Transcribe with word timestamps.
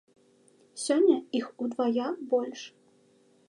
Сёння 0.85 1.17
іх 1.41 1.51
удвая 1.67 2.07
больш. 2.33 2.61